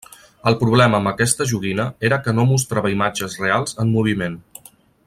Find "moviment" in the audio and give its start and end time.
3.99-4.43